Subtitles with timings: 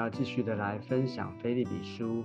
[0.00, 2.24] 要继续的来分享菲利比书。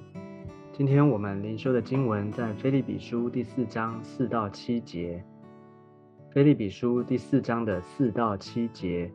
[0.71, 5.21] 今天我们灵修的经文在菲利比书第四章四到七节。
[6.31, 9.11] 菲利比书第四章的四到七节，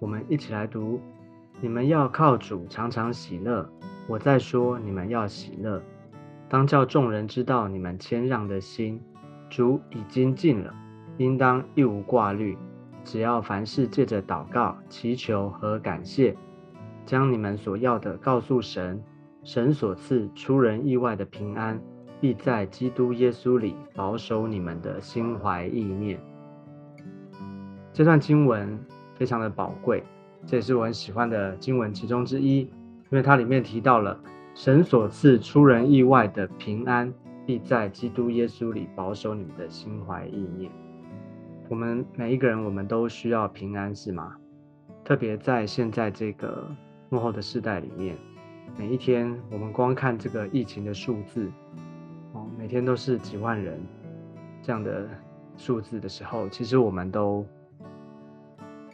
[0.00, 1.00] 我们一起来读：
[1.60, 3.68] 你们要靠主常常喜乐。
[4.08, 5.80] 我在说，你们要喜乐，
[6.48, 9.00] 当叫众人知道你们谦让的心。
[9.48, 10.74] 主已经尽了，
[11.18, 12.58] 应当一无挂虑。
[13.04, 16.36] 只要凡事借着祷告、祈求和感谢，
[17.06, 19.02] 将你们所要的告诉神，
[19.44, 21.80] 神所赐出人意外的平安，
[22.20, 26.20] 必在基督耶稣里保守你们的心怀意念。
[27.92, 28.78] 这段经文
[29.14, 30.02] 非常的宝贵，
[30.44, 32.70] 这也是我很喜欢的经文其中之一，因
[33.12, 34.20] 为它里面提到了
[34.54, 37.14] 神所赐出人意外的平安，
[37.46, 40.70] 必在基督耶稣里保守你们的心怀意念。
[41.68, 44.36] 我们每一个人，我们都需要平安，是吗？
[45.04, 46.66] 特别在现在这个
[47.08, 48.16] 幕后的世代里面，
[48.76, 51.50] 每一天我们光看这个疫情的数字，
[52.32, 53.80] 哦，每天都是几万人
[54.62, 55.08] 这样的
[55.56, 57.46] 数字的时候，其实我们都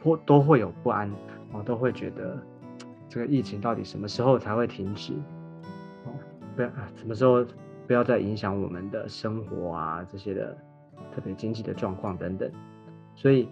[0.03, 1.11] 或都会有不安，
[1.53, 2.39] 哦，都会觉得
[3.09, 5.13] 这个疫情到底什么时候才会停止？
[6.05, 6.13] 哦，
[6.55, 7.45] 不要什么时候
[7.87, 10.57] 不要再影响我们的生活啊这些的。
[11.15, 12.51] 特别经济的状况等等，
[13.15, 13.47] 所以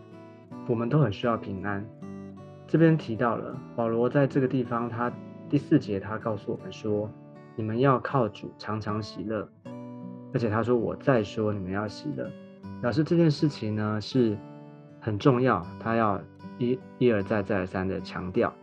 [0.67, 1.85] 我们都很需要平安。
[2.71, 5.13] 这边提到了保罗在这个地方，他
[5.49, 7.11] 第四节他告诉我们说
[7.57, 9.49] ：“你们要靠主常常喜乐。”
[10.33, 12.31] 而且他说：“我再说，你们要喜乐。”
[12.81, 14.39] 表示这件事情呢是
[15.01, 16.21] 很重要，他要
[16.59, 18.55] 一一而再再而三的强调。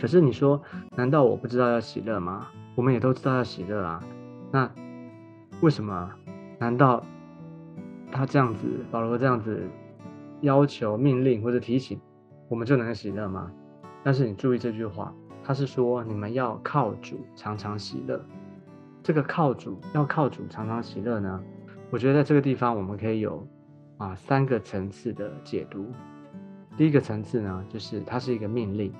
[0.00, 0.62] 可是你说，
[0.96, 2.48] 难道我不知道要喜乐吗？
[2.74, 4.02] 我们也都知道要喜乐啊。
[4.50, 4.72] 那
[5.60, 6.10] 为什么？
[6.58, 7.04] 难道？
[8.10, 9.68] 他这样子，保罗这样子
[10.40, 12.00] 要求、命令或者提醒，
[12.52, 13.50] 我们就能喜乐吗？
[14.04, 15.10] 但是你注意这句话，
[15.42, 18.22] 他是说你们要靠主常常喜乐。
[19.02, 21.42] 这个靠主要靠主常常喜乐呢？
[21.90, 23.48] 我觉得在这个地方我们可以有
[23.96, 25.90] 啊三个层次的解读。
[26.76, 28.92] 第一个层次呢，就是它是一个命令，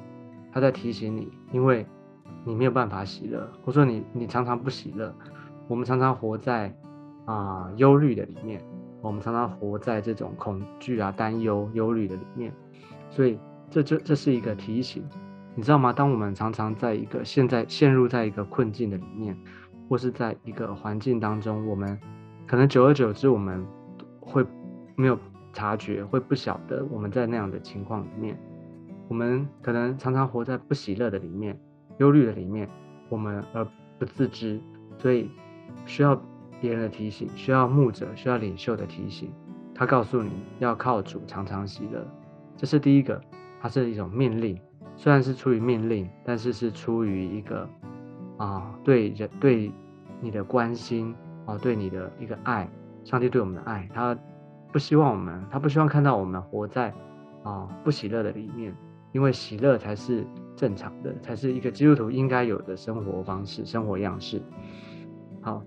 [0.51, 1.85] 他在提醒你，因为
[2.47, 5.15] 你没有办法喜乐，或者说你你常常不喜乐，
[5.69, 6.75] 我们常常活在
[7.27, 8.63] 啊忧虑的里面。
[9.03, 12.51] 我们常常活在这种恐惧啊、担忧、忧虑的里面，
[13.15, 13.39] 所以
[13.71, 15.05] 这这这是一个提醒，
[15.55, 15.93] 你知道吗？
[15.93, 19.37] 当我们常常在一个现在陷入在一个困境的里面，
[19.89, 21.97] 或是在一个环境当中，我们
[22.47, 23.65] 可能久而久之，我们
[24.19, 24.45] 会
[24.97, 25.19] 没有
[25.53, 28.37] 察觉，会不晓得我们在那样的情况里面，
[29.09, 31.57] 我们可能常常活在不喜乐的里面、
[31.99, 32.69] 忧虑的里面，
[33.09, 33.65] 我们而
[33.99, 34.59] 不自知，
[34.99, 35.31] 所以
[35.87, 36.21] 需要。
[36.61, 39.33] 别人的提醒需要牧者，需要领袖的提醒。
[39.75, 40.31] 他告诉你
[40.61, 42.07] 要靠主常常喜乐，
[42.63, 43.21] 这是第一个，
[43.61, 44.57] 它是一种命令。
[44.95, 47.69] 虽然是出于命令，但是是出于一个
[48.37, 49.73] 啊对人对
[50.21, 51.13] 你的关心
[51.45, 52.71] 啊，对你的一个爱，
[53.03, 54.17] 上帝对我们的爱，他
[54.71, 56.95] 不希望我们，他不希望看到我们活在
[57.43, 58.73] 啊不喜乐的里面，
[59.11, 60.25] 因为喜乐才是
[60.55, 64.41] 正常的，才是一个基督徒应该有的生活方式、生活样式。
[65.41, 65.61] 好。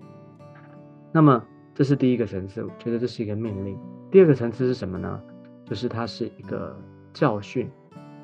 [1.12, 3.78] 那么这是第一个层次，我觉得这是一个命令。
[4.10, 5.22] 第二个层次是什么呢？
[5.66, 6.78] 就是它是一个
[7.12, 7.70] 教训，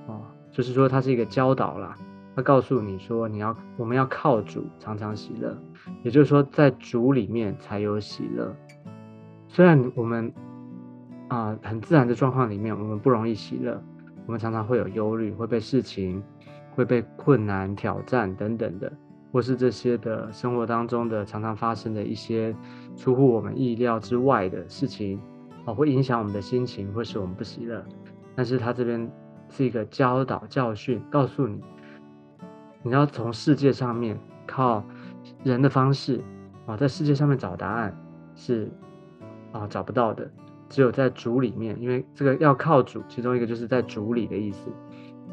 [0.08, 0.22] 啊，
[0.52, 1.96] 就是说它是一个教导啦。
[2.36, 5.58] 它告诉你说，你要我们要靠主常常喜乐，
[6.04, 8.56] 也就是说在主里面才有喜乐。
[9.48, 10.32] 虽然我们
[11.28, 13.84] 啊很自然的状况里面，我们不容易喜乐，
[14.26, 16.24] 我们常常会有忧虑，会被事情、
[16.74, 18.92] 会被困难、挑战等等的。
[19.34, 22.54] 或是这些的生活当中的常常发生的一些
[22.98, 25.22] 出乎我们意料之外的事情，
[25.66, 27.84] 啊，会影响我们的心情，会使我们不喜乐。
[28.36, 29.10] 但是他这边
[29.50, 31.62] 是一个教导教训，告诉你，
[32.82, 34.18] 你要从世界上面
[34.48, 34.84] 靠
[35.44, 36.22] 人的方式
[36.66, 37.96] 啊，在世界上面找答案
[38.36, 38.72] 是
[39.52, 40.30] 啊找不到的，
[40.70, 44.72] 只有在主里面，因为这个要靠主，其中一个就是在主里的意思，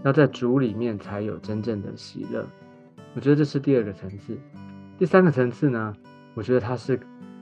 [0.05, 2.45] 要在主里面才有真正的喜乐。
[3.15, 4.37] 我觉得这是第二个层次，
[4.99, 5.95] 第三个层次呢？
[6.35, 7.01] 我觉得他是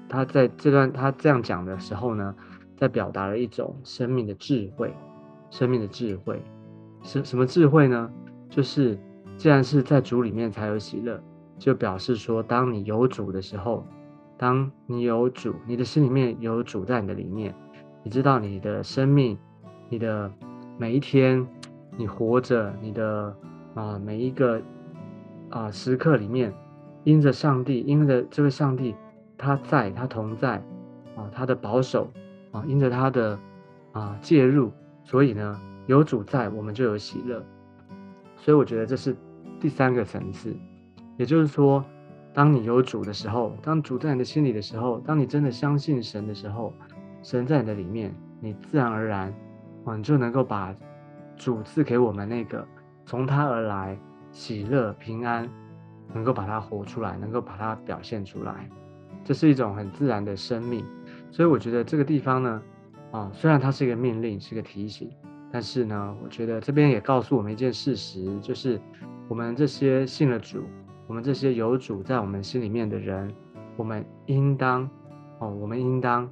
[0.09, 2.35] 他在这段他这样讲的时候呢，
[2.77, 4.93] 在表达了一种生命的智慧，
[5.51, 6.41] 生命的智慧，
[7.03, 8.11] 什什么智慧呢？
[8.49, 8.99] 就是
[9.37, 11.21] 既然是在主里面才有喜乐，
[11.59, 13.85] 就表示说，当你有主的时候，
[14.37, 17.55] 当你有主，你的心里面有主在你的里面，
[18.03, 19.37] 你知道你的生命，
[19.89, 20.31] 你的
[20.79, 21.47] 每一天，
[21.97, 23.35] 你活着，你的
[23.75, 24.63] 啊每一个。
[25.49, 26.53] 啊，时刻里面，
[27.05, 28.97] 因着上帝，因着这位上帝，
[29.39, 30.57] 他在，他同在，
[31.15, 32.11] 啊，他的保守，
[32.57, 33.39] 啊，因着他的
[33.93, 34.73] 啊介入，
[35.05, 37.45] 所以呢，有主在，我们就有喜乐。
[38.37, 39.15] 所以我觉得这是
[39.61, 40.57] 第三个层次，
[41.19, 41.85] 也就是说，
[42.33, 46.73] 当你有主的时候，当主在你的心里的时候，当你真的相信神的时候，
[47.23, 49.35] 神在你的里面，你自然而然，
[49.85, 50.75] 啊，你就能够把
[51.37, 52.67] 主赐给我们那个
[53.05, 53.99] 从他而来
[54.31, 55.49] 喜乐平安，
[56.15, 58.71] 能够把它活出来，能够把它表现出来。
[59.25, 60.85] 这是一种很自然的生命。
[61.37, 62.63] 所以我觉得这个地方呢，
[63.13, 65.11] 啊，虽然它是一个命令，是个提醒。
[65.53, 68.81] 但是呢，我觉得这边也告诉我们一件事实，就是
[69.29, 70.65] 我们这些信了主，
[71.07, 73.31] 我们这些有主在我们心里面的人，
[73.77, 74.89] 我们应当
[75.39, 76.27] 哦，我们应当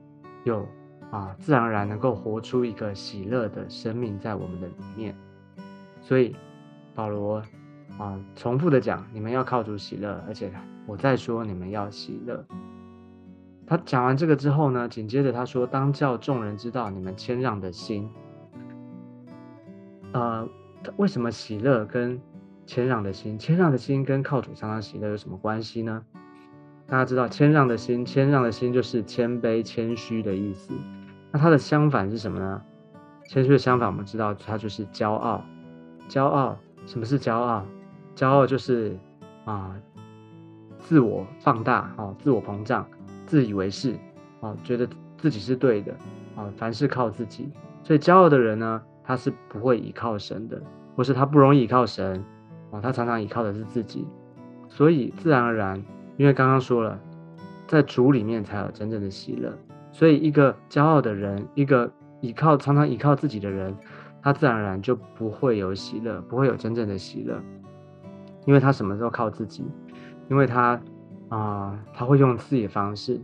[0.44, 0.66] 有
[1.10, 5.14] 啊，自然而然能够活出一个喜乐的生命在我们的里面。
[6.00, 6.34] 所以
[6.94, 7.42] 保罗
[7.98, 10.50] 啊，重复的讲，你们要靠主喜乐，而且
[10.86, 12.42] 我再说，你们要喜乐。
[13.66, 18.10] 他讲完这个之后呢，紧接着他说，当叫众人知道你们谦让的心。
[20.12, 20.48] 呃，
[20.96, 22.20] 为什么喜乐跟
[22.66, 26.04] 谦让的心，谦让的心跟靠主常常喜乐有什么关系呢？
[26.86, 30.72] 大家知道，谦让的心，谦让的心就是谦卑、谦虚的意思。
[31.32, 32.62] 那它的相反是什么呢？
[33.26, 35.42] 谦虚的相反，我们知道它就是骄傲。
[36.08, 37.64] 骄傲，什么是骄傲？
[38.14, 38.96] 骄傲就是
[39.46, 39.74] 啊，
[40.78, 42.86] 自我放大，哦，自我膨胀，
[43.26, 43.94] 自以为是，
[44.40, 44.88] 啊，觉得
[45.18, 45.92] 自己是对的，
[46.36, 47.50] 啊，凡事靠自己。
[47.82, 48.82] 所以骄傲的人呢？
[49.06, 50.58] 他是不会依靠神的，
[50.96, 52.24] 或是他不容易依靠神，
[52.70, 54.06] 啊，他常常依靠的是自己，
[54.66, 55.76] 所以自然而然，
[56.16, 56.98] 因为刚刚说了，
[57.66, 59.52] 在主里面才有真正的喜乐，
[59.92, 61.92] 所以一个骄傲的人，一个
[62.22, 63.76] 依靠常常依靠自己的人，
[64.22, 67.38] 他自然而然就不会有喜乐，不会有真正的喜乐，
[68.46, 69.62] 因为他什么都靠自己，
[70.30, 70.80] 因为他
[71.28, 73.20] 啊，他会用自己的方式，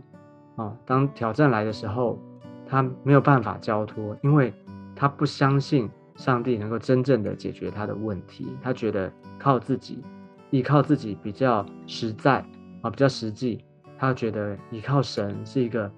[0.55, 2.19] 啊，当挑战来的时候，
[2.67, 4.53] 他没有办法交托，因为。
[4.93, 10.03] 他不相信上帝能够真正的解决他的问题，他觉得靠自己，
[10.51, 12.45] 依靠自己比较实在
[12.81, 13.63] 啊，比较实际。
[13.97, 15.89] 他觉得依靠神是一个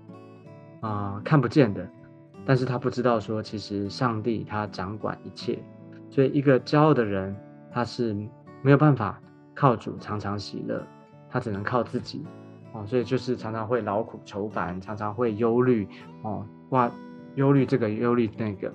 [0.79, 1.85] 啊看不见的，
[2.45, 5.59] 但是他不知道说其实上帝他掌管一切，
[6.09, 7.35] 所以一个骄傲的人
[7.73, 8.13] 他是
[8.61, 9.19] 没有办法
[9.53, 10.81] 靠主常常喜乐，
[11.33, 12.24] 他只能靠自己
[12.74, 15.88] 哦，所以就是常常会劳苦愁烦，常常会忧虑
[16.21, 16.91] 哦，哇，
[17.33, 18.71] 忧虑这个忧虑那个。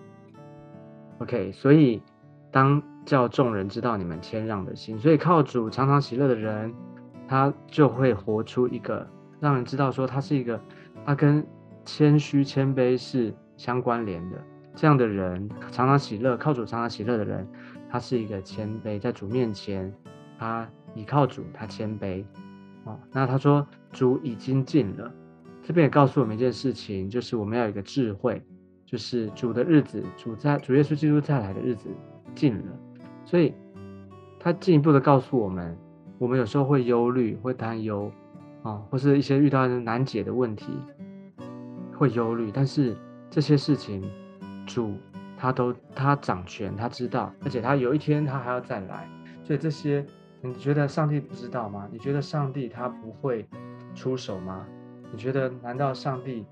[1.20, 2.02] OK，所以
[2.50, 6.75] 当叫众人知道你们谦让的心，所以靠主常常喜乐的人，
[7.28, 9.08] 他就会活出一个
[9.38, 10.61] 让人知道说他是一个，
[11.06, 11.46] 他跟
[11.84, 14.37] 谦虚谦卑是相关联的。
[14.75, 17.49] 这样的人常常喜乐，靠主常常喜乐的人，
[17.88, 19.93] 他是一个谦卑，在主面前，
[20.38, 22.25] 他倚靠主，他谦卑。
[22.88, 25.12] 哦，那他说主已经尽了，
[25.62, 28.43] 这边也告诉我们一件事情，就是我们要有一个智慧。
[28.90, 31.90] 就是主的日子，主在主耶稣基督再来的日子
[32.35, 32.73] 近了，
[33.23, 33.52] 所以
[34.40, 35.76] 他进一步的告诉我们，
[36.17, 38.11] 我们有时候会忧虑、会担忧
[38.62, 40.73] 啊，或是一些遇到难解的问题，
[41.99, 42.50] 会忧虑。
[42.50, 42.96] 但是
[43.29, 44.02] 这些事情，
[44.67, 44.94] 主
[45.37, 49.06] 他都他掌权，他知道，而且他有一天他还要再来。
[49.44, 50.02] 所以这些，
[50.40, 51.88] 你觉得上帝不知道吗？
[51.90, 53.47] 你觉得上帝他不会
[53.95, 54.66] 出手吗？
[55.12, 56.45] 你觉得难道上帝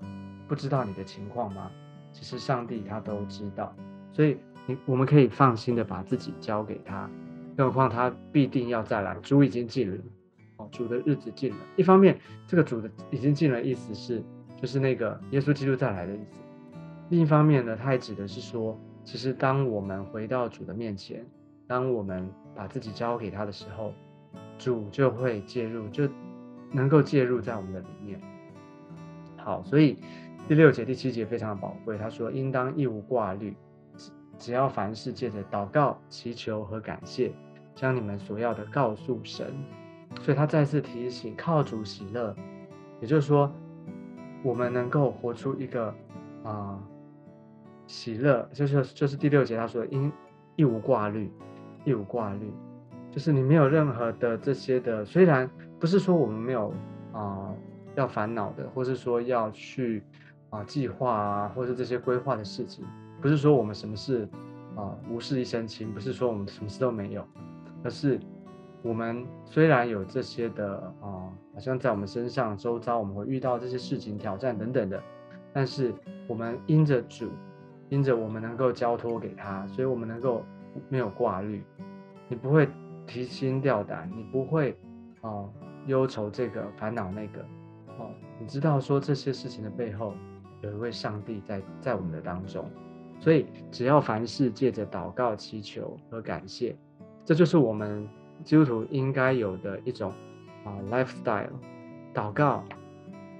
[0.47, 1.71] 不知道你的情况吗？
[2.11, 3.75] 其实上帝他都知道，
[4.11, 7.09] 所以你我们可以放心的把自己交给他，
[7.55, 9.97] 更何况他必定要再来，主已经近了，
[10.57, 11.57] 哦，主的日子近了。
[11.75, 14.23] 一方面，这个主的已经近了，意思是
[14.59, 16.39] 就是那个耶稣基督再来的意思；
[17.09, 21.23] 另一方面呢，他也指的是说，其实当我们回到主的面前，
[21.67, 23.93] 当我们把自己交给他的时候，
[24.57, 26.07] 主就会介入，就
[26.71, 28.21] 能够介入在我们的里面。
[29.37, 29.97] 好，所以。
[30.47, 31.97] 第六节、第七节非常的宝贵。
[31.97, 33.53] 他说：“应当一无挂虑，
[33.97, 37.33] 只只要凡事借着祷告、祈求和感谢，
[37.75, 39.53] 将你们所要的告诉神。”
[40.23, 42.33] 所以，他再次提醒：靠主喜乐，
[43.01, 43.51] 也就是说，
[44.41, 45.93] 我们能够活出一个
[46.45, 46.81] 啊
[47.85, 50.09] 喜乐，就是就是第六节他说：“应
[50.55, 51.29] 一无挂虑，
[51.87, 52.51] 一无挂虑，
[53.11, 55.05] 就是你没有任何的这些的。
[55.05, 56.73] 虽然不是说我们没有
[57.13, 57.53] 啊
[57.95, 60.03] 要烦恼的，或是说要去。”
[60.49, 62.85] 啊，计划啊，或是这些规划的事情，
[63.21, 64.25] 不是说我们什么事
[64.77, 67.21] 啊无事一身轻，不是说我们什么事都没有，
[67.83, 68.17] 而是
[68.81, 75.03] 我们虽然有这些的啊，好像在我们身上周遭我们会遇到这些事情、挑战等等的，
[75.51, 75.93] 但是
[76.29, 77.29] 我们因着主，
[77.89, 80.45] 因着我们能够交托给他，所以我们能够
[80.89, 81.63] 没有挂虑，
[82.27, 82.67] 你不会
[83.05, 84.77] 提心吊胆，你不会
[85.21, 85.49] 哦
[85.85, 87.41] 忧愁这个烦恼那个，
[87.99, 90.13] 哦，你知道说这些事情的背后。
[90.61, 92.67] 有一位上帝在在我们的当中，
[93.19, 96.75] 所以只要凡事借着祷告、祈求和感谢，
[97.23, 98.09] 这就是我们
[98.43, 100.11] 基督徒应该有的一种
[100.65, 101.51] 啊 lifestyle。
[102.11, 102.63] 祷告，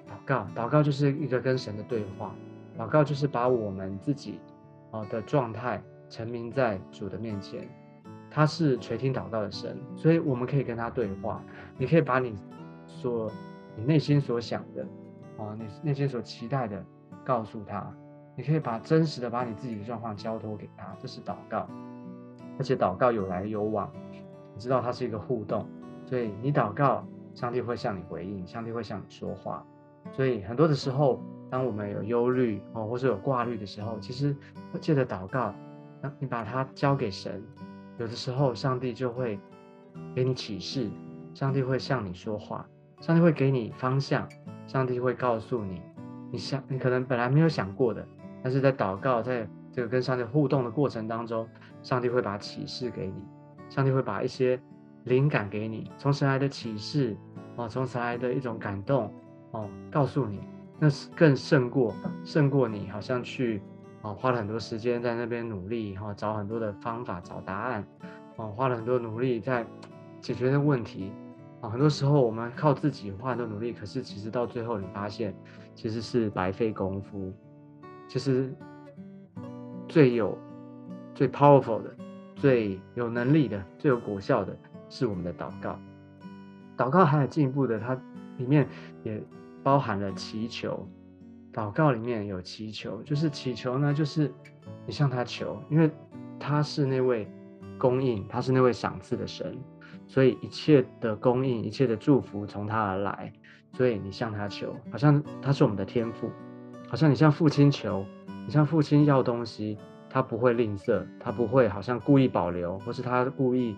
[0.07, 2.35] 祷告，祷告就是一个跟神的对话。
[2.77, 4.39] 祷告就是把我们自己
[4.91, 7.67] 啊的状态沉迷在主的面前。
[8.29, 11.41] 他是垂听祷告的神，所以我们可以跟他对话。
[11.77, 12.35] 你可以把你
[12.85, 13.31] 所
[13.75, 14.85] 你内心所想的
[15.37, 16.83] 啊，你内心所期待的
[17.25, 17.91] 告诉他。
[18.35, 21.67] 你可以把真实的把你自己的状况交托给他，这是祷告。
[22.59, 23.91] 而且祷告有来有往，
[24.53, 25.65] 你知道它是一个互动，
[26.05, 29.65] 所以你祷告，上帝会向你回应，上帝会向你说话。
[30.11, 34.35] 所以很多的时候，当我们有忧虑哦，或者有挂虑的时候，其实
[34.79, 35.53] 借着祷告，
[36.01, 37.43] 那你把它交给神，
[37.97, 39.39] 有的时候上帝就会
[40.15, 40.89] 给你启示，
[41.33, 42.67] 上帝会向你说话，
[42.99, 44.27] 上帝会给你方向，
[44.65, 45.81] 上帝会告诉你，
[46.31, 48.05] 你想你可能本来没有想过的。
[48.43, 51.47] 但是在祷告，在这个跟上帝互动的过程当中，
[51.81, 53.23] 上帝会把启示给你，
[53.69, 54.59] 上帝会把一些
[55.05, 57.17] 灵感给你，从神来的启示
[57.55, 59.11] 哦，从神来的一种感动
[59.51, 60.39] 哦，告诉你，
[60.79, 63.61] 那是更胜过胜过你好像去
[64.01, 67.85] 哦花了很多时间在那边努力哈，找很多的方法找答案
[68.35, 69.65] 哦，花了很多努力在
[70.21, 71.11] 解决那问题
[71.61, 75.35] 啊，很多时候我们靠自己花很多努力，可是其实到最后你发现
[75.73, 77.33] 其实是白费功夫。
[78.07, 78.53] 其实
[79.87, 80.37] 最有、
[81.13, 81.93] 最 powerful 的、
[82.35, 84.55] 最有能力的、最有果效的，
[84.89, 85.77] 是我们的祷告。
[86.77, 87.99] 祷告还有进一步的，它
[88.37, 88.65] 里面
[89.03, 89.21] 也
[89.63, 90.87] 包含了祈求。
[91.57, 94.31] 祷告里面有祈求，就是祈求呢，就是
[94.85, 95.89] 你向他求，因为
[96.39, 97.27] 他是那位
[97.79, 99.57] 供应，他是那位赏赐的神，
[100.05, 103.33] 所以一切的供应、一切的祝福从他而来，
[103.73, 106.29] 所以你向他求，好像他是我们的天赋。
[106.87, 108.05] 好像你向父亲求，
[108.45, 109.79] 你向父亲要东西，
[110.11, 113.75] 他不会吝啬，他不会好像故意保留，或是他故意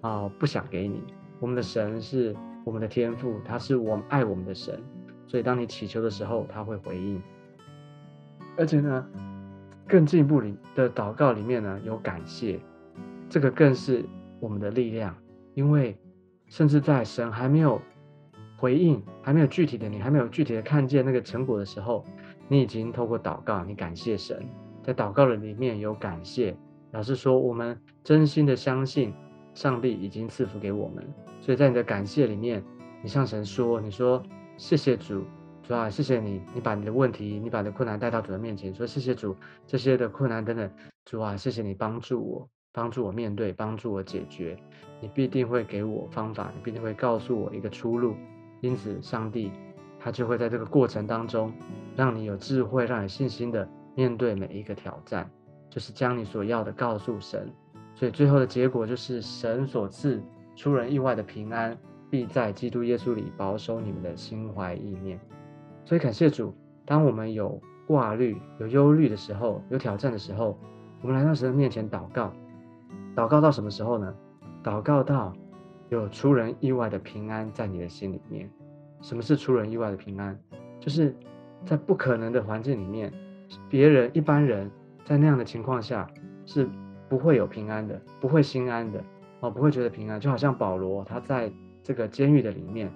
[0.00, 1.04] 啊不想给你。
[1.40, 4.82] 我们的神是我们的天赋，他是我们爱我们的神，
[5.28, 7.22] 所以当你祈求的时候，他会回应。
[8.56, 9.06] 而且呢，
[9.86, 12.58] 更进一步里的祷告里面呢有感谢，
[13.28, 14.04] 这个更是
[14.40, 15.14] 我们的力量，
[15.54, 15.96] 因为
[16.48, 17.80] 甚至在神还没有
[18.56, 22.04] 回应，还没有具体的你还没有具体的看见那个成果的时候。
[22.50, 24.42] 你已经透过祷告，你感谢神，
[24.82, 26.56] 在祷告的里面有感谢，
[26.90, 29.12] 表示说我们真心的相信
[29.52, 31.06] 上帝已经赐福给我们，
[31.42, 32.64] 所以在你的感谢里面，
[33.02, 34.22] 你向神说，你说
[34.58, 35.24] 谢谢主，
[35.62, 39.34] 主啊，谢谢你，你把你的问题，你把你的困难带到主的面前，说谢谢主，
[39.68, 40.68] 这些的困难等等，
[41.04, 44.58] 主啊，谢谢你帮助我，帮助我面对，帮助我解决，
[45.00, 48.14] 你必定会给我方法，你必定会告诉我一个出路，
[48.60, 49.50] 因此上帝。
[50.00, 51.52] 他就会在这个过程当中，
[51.96, 55.28] 让你有智慧，让你信心的面对每一个挑战，
[55.68, 57.50] 就是将你所要的告诉神。
[57.96, 60.22] 所以最后的结果就是神所赐
[60.54, 61.76] 出人意外的平安，
[62.10, 65.18] 必在基督耶稣里保守你们的心怀意念。
[65.84, 70.58] 所以感谢主，当我们有挂虑、有忧虑的时候，有挑战的时候，
[71.00, 72.32] 我们来到神的面前祷告。
[73.16, 74.14] 祷告到什么时候呢？
[74.62, 75.32] 祷告到
[75.88, 78.50] 有出人意外的平安在你的心里面。
[79.00, 80.38] 什么是出人意外的平安？
[80.78, 81.14] 就是
[81.64, 83.12] 在不可能的环境里面，
[83.68, 84.70] 别人一般人
[85.04, 86.08] 在那样的情况下
[86.44, 86.68] 是
[87.08, 89.02] 不会有平安的，不会心安的
[89.40, 90.20] 哦，不会觉得平安。
[90.20, 91.50] 就好像保罗他在
[91.88, 92.92] 这个监狱的里面，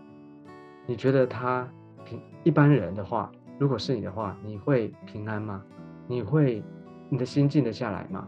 [0.85, 1.67] 你觉得他
[2.05, 5.65] 平一般人的话，如果是你的话，你会平安吗？
[6.07, 6.63] 你会
[7.09, 8.27] 你的心静得下来吗？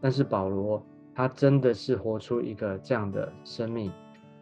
[0.00, 0.82] 但是保罗
[1.14, 3.92] 他真的是活出一个这样的生命，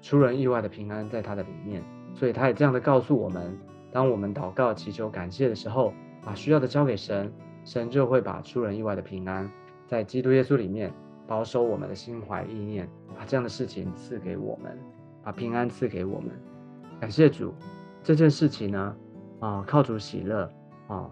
[0.01, 1.83] 出人意外的平安在他的里面。
[2.15, 3.59] 所以他也这样的告诉我们：，
[3.91, 5.93] 当我们祷告、祈求、感谢的时候，
[6.25, 7.33] 把需要的交给神，
[7.65, 9.51] 神就会把出人意外的平安，
[9.89, 10.93] 在基督耶稣里面
[11.27, 12.89] 保守我们的心怀意念，
[13.19, 14.79] 把这样的事情赐给我们，
[15.25, 16.31] 把平安赐给我们。
[17.01, 17.53] 感谢主，
[18.03, 18.97] 这件事情呢，
[19.41, 20.51] 啊，靠主喜乐，
[20.87, 21.11] 啊，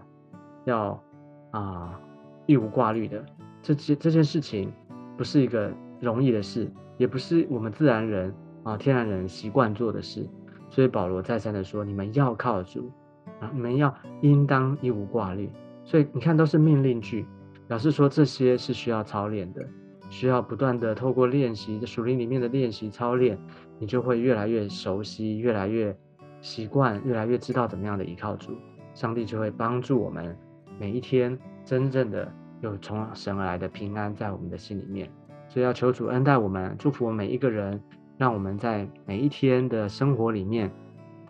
[0.65, 1.03] 要
[1.51, 1.99] 啊，
[2.45, 3.23] 一无挂虑的。
[3.61, 4.71] 这件这件事情
[5.17, 10.27] 不是一个容易的事，也不是我们自然人啊、天然人习惯做的事。
[10.69, 12.91] 所以保罗再三的说：“你们要靠主
[13.39, 15.49] 啊，你们要应当一无挂虑。”
[15.85, 17.27] 所以你看，都是命令句，
[17.67, 19.61] 表示说这些是需要操练的，
[20.09, 23.37] 需要不断的透过练习，在属灵里面的练习操练，
[23.83, 25.93] 你就会越来越熟悉，越来越
[26.39, 28.53] 习惯，越来越知道怎么样的依靠主。
[28.93, 30.37] 上帝就会帮助我们
[30.79, 35.11] 每一天真正的有从神而来的平安在我们的心里面。
[35.49, 37.77] 所以要求主恩待我们，祝福我们每一个人。
[38.17, 40.71] 让我们在每一天的生活里面，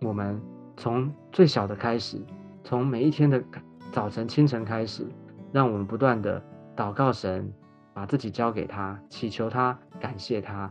[0.01, 0.39] 我们
[0.77, 2.21] 从最小的开始，
[2.63, 3.43] 从每一天的
[3.91, 5.07] 早晨清晨开始，
[5.51, 6.39] 让我们不断的
[6.75, 7.51] 祷告神，
[7.95, 10.69] 把自己交给他，祈求他，感谢他。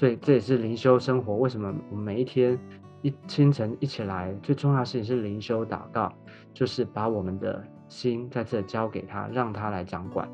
[0.00, 1.36] 所以这也是灵修生活。
[1.36, 2.58] 为什么我们每一天
[3.02, 6.10] 一清晨一起来，最重要的事情是灵修祷告，
[6.54, 10.26] 就是把我们的心在这交给他，让他来掌管。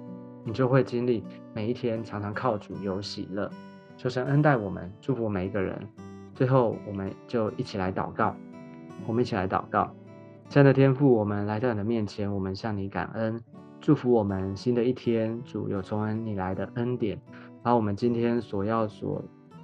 [0.45, 3.51] 你就会经历每一天常常靠主有喜乐。
[3.97, 5.77] 求神恩待我们，祝福每一个人。
[6.33, 8.37] 最后，我们就一起来祷告。
[9.05, 9.93] 我们一起来祷告，
[10.49, 13.43] 亲爱的天父，我们来到你的面前，我们向你感恩，
[13.81, 15.43] 祝福我们新的一天。
[15.43, 17.21] 主有从恩你来的恩典，
[17.65, 19.21] 把我们今天所要所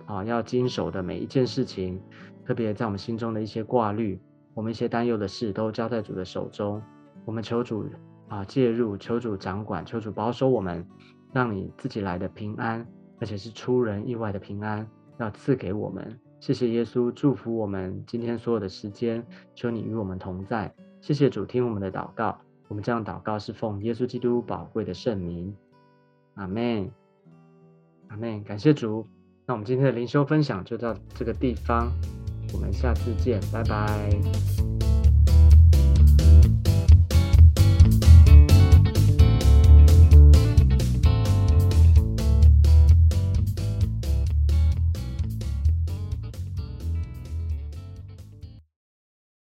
[0.07, 2.01] 啊要经手的每一件事情，
[2.45, 4.21] 特别在我们心中的一些挂虑，
[4.55, 6.83] 我们一些担忧的事，都交在主的手中。
[7.25, 7.87] 我们求主
[8.29, 10.87] 啊介入，求主掌管，求主保守我们，
[11.33, 12.87] 让你自己来的平安。
[13.21, 14.85] 而且是出人意外的平安，
[15.19, 16.19] 要赐给我们。
[16.41, 19.25] 谢谢耶稣，祝福我们今天所有的时间。
[19.55, 20.75] 求你与我们同在。
[21.01, 22.37] 谢谢主，听我们的祷告。
[22.67, 25.55] 我们这样祷告是奉耶稣基督宝贵的圣名。
[26.35, 26.91] 阿门。
[28.09, 28.43] 阿门。
[28.43, 29.07] 感谢主。
[29.47, 31.93] 那我们今天的灵修分享就到这个地方，
[32.53, 34.52] 我们下次见，拜拜。